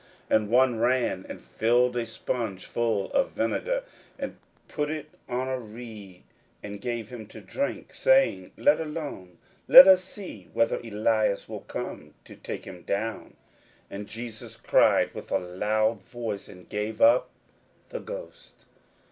41:015:036 0.31 0.35
And 0.39 0.49
one 0.49 0.79
ran 0.79 1.25
and 1.29 1.39
filled 1.41 1.95
a 1.95 2.05
spunge 2.07 2.65
full 2.65 3.13
of 3.13 3.33
vinegar, 3.33 3.83
and 4.17 4.35
put 4.67 4.89
it 4.89 5.11
on 5.29 5.47
a 5.47 5.59
reed, 5.59 6.23
and 6.63 6.81
gave 6.81 7.09
him 7.09 7.27
to 7.27 7.39
drink, 7.39 7.93
saying, 7.93 8.51
Let 8.57 8.79
alone; 8.79 9.37
let 9.67 9.87
us 9.87 10.03
see 10.03 10.49
whether 10.53 10.77
Elias 10.79 11.47
will 11.47 11.59
come 11.59 12.15
to 12.25 12.35
take 12.35 12.65
him 12.65 12.81
down. 12.81 13.33
41:015:037 13.91 13.91
And 13.91 14.07
Jesus 14.07 14.55
cried 14.57 15.13
with 15.13 15.29
a 15.31 15.37
loud 15.37 16.01
voice, 16.01 16.47
and 16.47 16.67
gave 16.67 16.99
up 16.99 17.29
the 17.89 17.99
ghost. 17.99 18.65